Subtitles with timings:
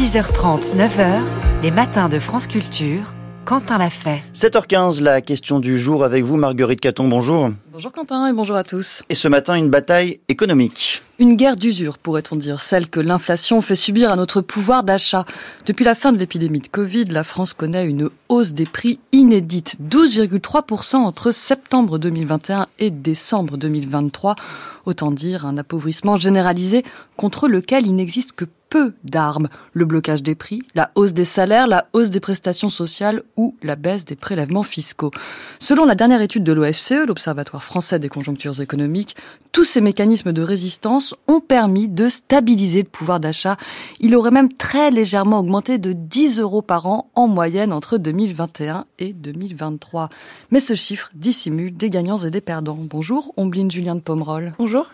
[0.00, 1.20] 6h30, 9h,
[1.62, 3.12] les matins de France Culture.
[3.44, 4.22] Quentin l'a fait.
[4.32, 7.50] 7h15, la question du jour avec vous, Marguerite Caton, bonjour.
[7.70, 9.02] Bonjour Quentin et bonjour à tous.
[9.10, 11.02] Et ce matin, une bataille économique.
[11.18, 15.26] Une guerre d'usure, pourrait-on dire, celle que l'inflation fait subir à notre pouvoir d'achat.
[15.66, 19.76] Depuis la fin de l'épidémie de Covid, la France connaît une hausse des prix inédite,
[19.82, 24.34] 12,3% entre septembre 2021 et décembre 2023.
[24.86, 26.84] Autant dire un appauvrissement généralisé
[27.18, 29.48] contre lequel il n'existe que peu d'armes.
[29.72, 33.76] Le blocage des prix, la hausse des salaires, la hausse des prestations sociales ou la
[33.76, 35.10] baisse des prélèvements fiscaux.
[35.58, 39.16] Selon la dernière étude de l'OFCE, l'Observatoire français des conjonctures économiques,
[39.52, 43.56] tous ces mécanismes de résistance ont permis de stabiliser le pouvoir d'achat.
[43.98, 48.86] Il aurait même très légèrement augmenté de 10 euros par an en moyenne entre 2021
[49.00, 50.08] et 2023.
[50.52, 52.78] Mais ce chiffre dissimule des gagnants et des perdants.
[52.80, 54.54] Bonjour, Ombline Julien de Pomerol.
[54.58, 54.88] Bonjour.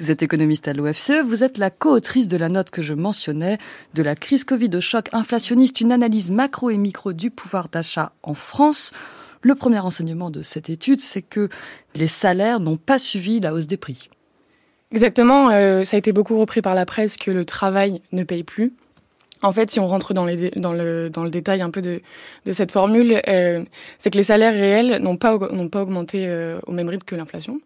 [0.00, 3.58] Vous êtes économiste à l'OFCE, vous êtes la co-autrice de la note que je mentionnais,
[3.94, 8.12] de la crise Covid au choc inflationniste, une analyse macro et micro du pouvoir d'achat
[8.22, 8.92] en France.
[9.42, 11.48] Le premier enseignement de cette étude, c'est que
[11.96, 14.08] les salaires n'ont pas suivi la hausse des prix.
[14.92, 18.44] Exactement, euh, ça a été beaucoup repris par la presse que le travail ne paye
[18.44, 18.72] plus.
[19.42, 22.00] En fait, si on rentre dans, le, détail un peu de,
[22.50, 23.64] cette formule, euh,
[23.98, 27.14] c'est que les salaires réels n'ont pas, n'ont pas augmenté euh, au même rythme que
[27.14, 27.60] l'inflation.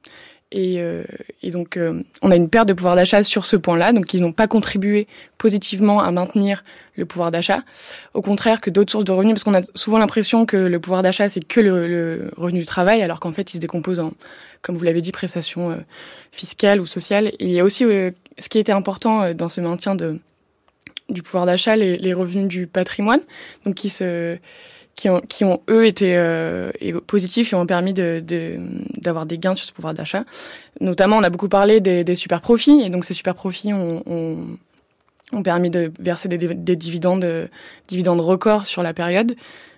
[0.55, 1.03] Et, euh,
[1.43, 3.95] et, donc, euh, on a une perte de pouvoir d'achat sur ce point-là.
[3.95, 6.63] Donc, ils n'ont pas contribué positivement à maintenir
[6.95, 7.63] le pouvoir d'achat.
[8.13, 11.03] Au contraire que d'autres sources de revenus, parce qu'on a souvent l'impression que le pouvoir
[11.03, 14.13] d'achat, c'est que le, revenu du travail, alors qu'en fait, il se décompose en,
[14.61, 15.77] comme vous l'avez dit, prestations euh,
[16.33, 17.33] fiscales ou sociales.
[17.41, 20.19] Il y a aussi ce qui était important dans ce maintien de,
[21.09, 23.21] du pouvoir d'achat, les, les, revenus du patrimoine,
[23.65, 24.37] donc qui se
[24.95, 25.09] qui
[25.45, 26.71] ont, eux été euh,
[27.07, 30.25] positifs et ont permis d'avoir de, de, des gains sur ce pouvoir d'achat.
[30.81, 34.59] Notamment, on a beaucoup parlé des, des, super profits et donc ces super profits ont,
[35.43, 37.27] permis de verser des, des dividendes,
[37.89, 39.35] dividendes records sur la période.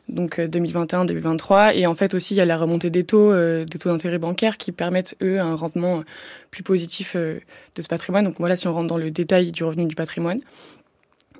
[0.09, 3.79] Donc 2021-2023 et en fait aussi il y a la remontée des taux, euh, des
[3.79, 6.03] taux d'intérêt bancaires qui permettent eux un rendement
[6.51, 7.41] plus positif euh,
[7.75, 8.25] de ce patrimoine.
[8.25, 10.41] Donc voilà si on rentre dans le détail du revenu du patrimoine.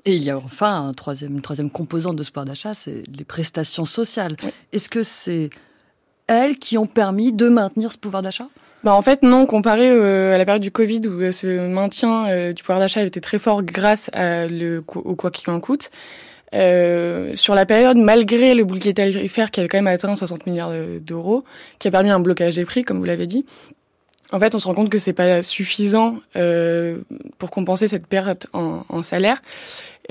[0.05, 3.03] Et il y a enfin un troisième, une troisième composante de ce pouvoir d'achat, c'est
[3.11, 4.35] les prestations sociales.
[4.43, 4.51] Oui.
[4.71, 5.49] Est-ce que c'est
[6.27, 8.47] elles qui ont permis de maintenir ce pouvoir d'achat?
[8.83, 12.27] Bah en fait non, comparé euh, à la période du Covid où euh, ce maintien
[12.27, 15.89] euh, du pouvoir d'achat était très fort grâce à le, au quoi qu'il en coûte.
[16.53, 20.71] Euh, sur la période, malgré le bouclier tarifaire qui avait quand même atteint 60 milliards
[21.01, 21.43] d'euros,
[21.79, 23.43] qui a permis un blocage des prix, comme vous l'avez dit,
[24.31, 26.97] en fait, on se rend compte que c'est pas suffisant euh,
[27.37, 29.41] pour compenser cette perte en, en salaire.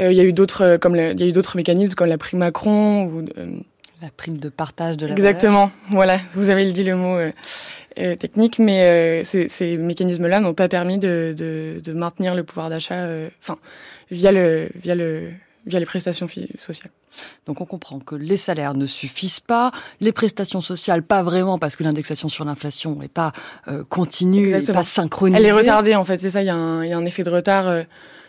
[0.01, 2.19] Euh, il y a eu d'autres, comme il y a eu d'autres mécanismes comme la
[2.19, 3.57] prime Macron ou euh,
[4.03, 5.71] la prime de partage de la Exactement.
[5.91, 10.99] Voilà, vous avez dit le mot euh, technique, mais ces, ces mécanismes-là n'ont pas permis
[10.99, 13.07] de, de, de, maintenir le pouvoir d'achat,
[13.41, 13.57] enfin
[14.11, 15.31] via le via le
[15.67, 16.93] via les prestations sociales.
[17.47, 21.77] Donc on comprend que les salaires ne suffisent pas, les prestations sociales pas vraiment parce
[21.77, 23.33] que l'indexation sur l'inflation n'est pas
[23.69, 24.79] euh, continue, Exactement.
[24.79, 25.39] pas synchronisée.
[25.39, 27.69] Elle est retardée en fait, c'est ça, il y, y, a un effet de retard
[27.69, 27.83] euh,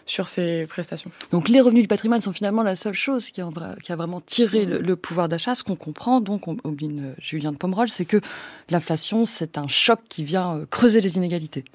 [0.05, 1.11] sur ces prestations.
[1.31, 3.49] Donc les revenus du patrimoine sont finalement la seule chose qui a,
[3.83, 5.55] qui a vraiment tiré le, le pouvoir d'achat.
[5.55, 8.21] Ce qu'on comprend donc, on oublie Julien de Pomerol, c'est que
[8.69, 11.65] l'inflation c'est un choc qui vient euh, creuser les inégalités.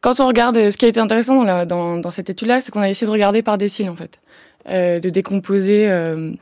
[0.00, 2.70] Quand on regarde, ce qui a été intéressant dans, la, dans, dans cette étude-là, c'est
[2.70, 6.32] qu'on a essayé de regarder par décile en fait euh, de décomposer euh,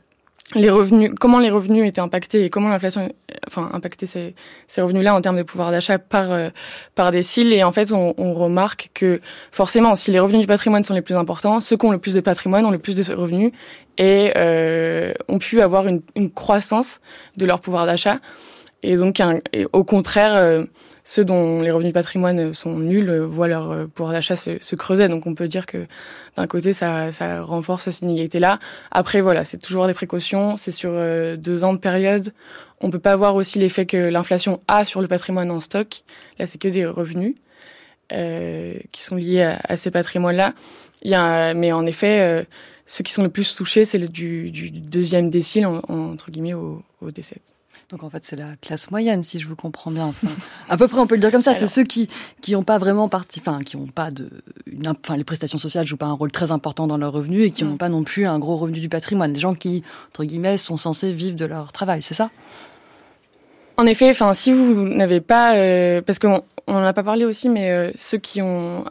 [0.55, 3.13] les revenus, comment les revenus étaient impactés et comment l'inflation,
[3.47, 4.35] enfin, impactait ces,
[4.67, 6.51] ces revenus-là en termes de pouvoir d'achat par euh,
[6.95, 7.53] par décile.
[7.53, 11.03] Et en fait, on, on, remarque que forcément, si les revenus du patrimoine sont les
[11.03, 13.53] plus importants, ceux qui ont le plus de patrimoine ont le plus de revenus
[13.99, 17.01] et euh, ont pu avoir une, une croissance
[17.37, 18.19] de leur pouvoir d'achat.
[18.83, 19.23] Et donc,
[19.73, 20.65] au contraire, euh,
[21.05, 24.61] ceux dont les revenus de patrimoine sont nuls euh, voient leur euh, pouvoir d'achat se,
[24.61, 25.09] se, creuser.
[25.09, 25.87] Donc, on peut dire que
[26.37, 28.59] d'un côté, ça, ça renforce cette inégalité-là.
[28.91, 30.57] Après, voilà, c'est toujours des précautions.
[30.57, 30.93] C'est sur
[31.37, 32.33] deux ans de période.
[32.81, 36.03] On peut pas voir aussi l'effet que l'inflation a sur le patrimoine en stock.
[36.39, 37.35] Là, c'est que des revenus
[38.11, 40.55] qui sont liés à, ces patrimoines-là.
[41.03, 42.47] Il y a, mais en effet,
[42.87, 46.83] ceux qui sont le plus touchés, c'est du, du, deuxième décile, en, entre guillemets, au,
[47.01, 47.37] au décès.
[47.93, 50.07] Donc en fait, c'est la classe moyenne, si je vous comprends bien.
[50.07, 50.29] Enfin,
[50.71, 51.53] à peu près, on peut le dire comme ça.
[51.53, 52.09] C'est ceux qui
[52.41, 54.31] qui n'ont pas vraiment parti, enfin, qui n'ont pas de,
[54.65, 57.51] une, enfin, les prestations sociales jouent pas un rôle très important dans leur revenu et
[57.51, 57.79] qui n'ont mmh.
[57.79, 59.35] pas non plus un gros revenu du patrimoine.
[59.35, 62.31] Les gens qui, entre guillemets, sont censés vivre de leur travail, c'est ça?
[63.77, 67.27] En effet, enfin, si vous n'avez pas, euh, parce qu'on on en a pas parlé
[67.27, 68.87] aussi, mais euh, ceux qui ont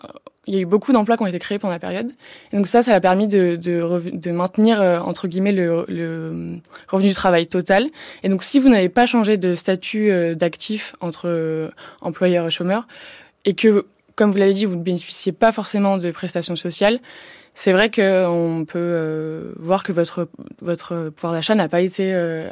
[0.48, 2.12] il y a eu beaucoup d'emplois qui ont été créés pendant la période.
[2.52, 6.58] Et donc ça, ça a permis de, de, de maintenir, euh, entre guillemets, le, le,
[6.88, 7.90] revenu du travail total.
[8.24, 11.70] Et donc si vous n'avez pas changé de statut euh, d'actif entre euh,
[12.02, 12.88] employeur et chômeur,
[13.46, 13.86] et que,
[14.16, 17.00] comme vous l'avez dit, vous ne bénéficiez pas forcément de prestations sociales,
[17.54, 20.28] c'est vrai qu'on peut euh, voir que votre
[20.62, 22.48] votre pouvoir d'achat n'a pas été euh,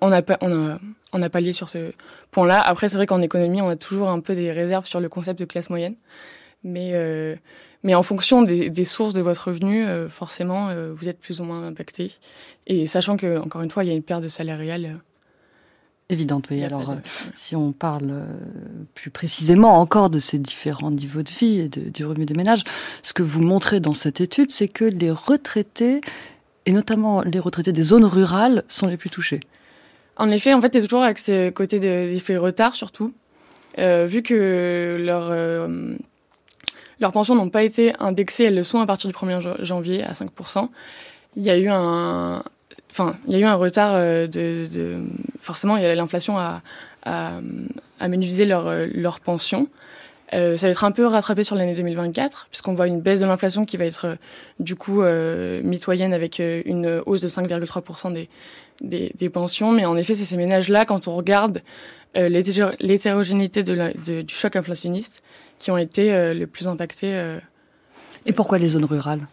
[0.00, 0.78] on, a, on,
[1.12, 1.92] on, a, pas lié sur ce
[2.30, 2.60] point-là.
[2.60, 5.40] Après, c'est vrai qu'en économie, on a toujours un peu des réserves sur le concept
[5.40, 5.96] de classe moyenne,
[6.62, 7.36] mais euh,
[7.82, 11.62] mais en fonction des, des, sources de votre revenu, forcément, vous êtes plus ou moins
[11.62, 12.10] impacté.
[12.66, 14.98] Et sachant que encore une fois, il y a une perte de salaire réel
[16.08, 16.48] évidente.
[16.50, 16.62] Oui.
[16.62, 16.94] Alors, euh,
[17.34, 18.24] si on parle euh,
[18.94, 22.64] plus précisément encore de ces différents niveaux de vie et du revenu des ménages,
[23.02, 26.00] ce que vous montrez dans cette étude, c'est que les retraités,
[26.66, 29.40] et notamment les retraités des zones rurales, sont les plus touchés.
[30.16, 33.12] En effet, en fait, c'est toujours avec ce côté d'effet retard, surtout.
[33.78, 35.30] Euh, vu que leur,
[37.00, 40.12] leurs pensions n'ont pas été indexées, elles le sont à partir du 1er janvier à
[40.12, 40.68] 5%.
[41.36, 42.42] Il y a eu un,
[42.90, 44.98] enfin, il y a eu un retard euh, de, de
[45.40, 46.62] forcément, il y a l'inflation à,
[47.04, 47.32] à,
[48.00, 49.68] à leur, euh, leur pension.
[50.34, 53.26] Euh, ça va être un peu rattrapé sur l'année 2024, puisqu'on voit une baisse de
[53.26, 54.14] l'inflation qui va être euh,
[54.58, 58.28] du coup euh, mitoyenne avec une hausse de 5,3% des,
[58.82, 59.72] des, des, pensions.
[59.72, 61.62] Mais en effet, c'est ces ménages-là, quand on regarde
[62.14, 65.22] l'hétérogénéité de, du choc inflationniste,
[65.58, 67.38] qui ont été les plus impactés.
[68.26, 69.26] Et pourquoi les zones rurales?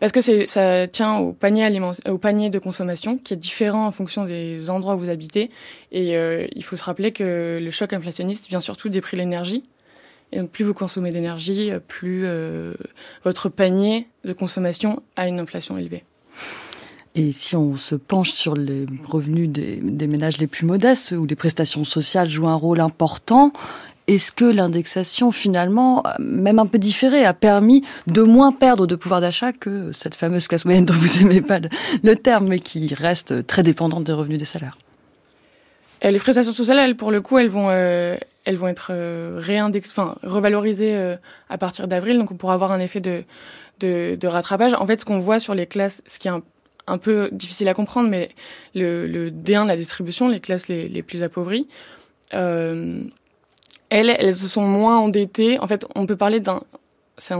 [0.00, 3.90] Parce que ça tient au panier, aliment, au panier de consommation qui est différent en
[3.90, 5.50] fonction des endroits où vous habitez.
[5.90, 9.22] Et euh, il faut se rappeler que le choc inflationniste vient surtout des prix de
[9.22, 9.64] l'énergie.
[10.30, 12.74] Et donc plus vous consommez d'énergie, plus euh,
[13.24, 16.04] votre panier de consommation a une inflation élevée.
[17.18, 21.34] Et si on se penche sur les revenus des, ménages les plus modestes, où les
[21.34, 23.52] prestations sociales jouent un rôle important,
[24.06, 29.20] est-ce que l'indexation, finalement, même un peu différée, a permis de moins perdre de pouvoir
[29.20, 31.58] d'achat que cette fameuse classe moyenne dont vous aimez pas
[32.04, 34.78] le, terme, mais qui reste très dépendante des revenus des salaires?
[36.00, 39.40] Les prestations sociales, elles, pour le coup, elles vont, euh, elles vont être euh,
[39.88, 41.16] enfin, revalorisées euh,
[41.50, 43.24] à partir d'avril, donc on pourra avoir un effet de,
[43.80, 44.74] de, de rattrapage.
[44.74, 46.42] En fait, ce qu'on voit sur les classes, ce qui est un,
[46.88, 48.28] un peu difficile à comprendre, mais
[48.74, 51.68] le, le D1 la distribution, les classes les, plus appauvries,
[52.34, 53.02] euh,
[53.90, 55.58] elles, elles se sont moins endettées.
[55.58, 56.62] En fait, on peut parler d'un,
[57.18, 57.34] c'est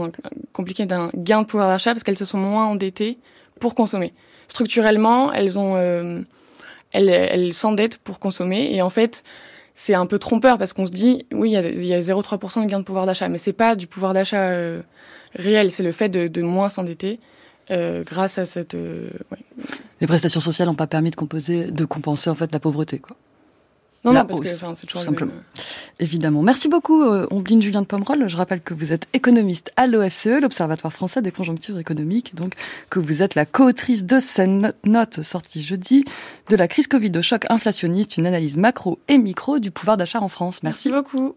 [0.53, 3.17] compliqué, d'un gain de pouvoir d'achat parce qu'elles se sont moins endettées
[3.59, 4.13] pour consommer.
[4.47, 6.21] Structurellement, euh,
[6.91, 9.23] elles, s'endettent pour consommer et en fait,
[9.75, 12.69] c'est un peu trompeur parce qu'on se dit, oui, il y a, a 0,3% de
[12.69, 14.81] gain de pouvoir d'achat, mais c'est pas du pouvoir d'achat euh,
[15.35, 17.19] réel, c'est le fait de, de moins s'endetter.
[17.71, 18.75] Euh, grâce à cette.
[18.75, 19.37] Euh, ouais.
[20.01, 23.15] Les prestations sociales n'ont pas permis de, composer, de compenser en fait la pauvreté, quoi.
[24.05, 25.33] Non, non, parce que c'est toujours simplement.
[25.99, 26.41] Évidemment.
[26.41, 28.29] Merci beaucoup, euh, Ombline Julien de Pomerol.
[28.29, 32.53] Je rappelle que vous êtes économiste à l'OFCE, l'Observatoire français des conjonctures économiques, donc
[32.89, 36.05] que vous êtes la co-autrice de cette note sortie jeudi
[36.49, 40.21] de la crise Covid au choc inflationniste, une analyse macro et micro du pouvoir d'achat
[40.21, 40.63] en France.
[40.63, 41.35] Merci, Merci beaucoup.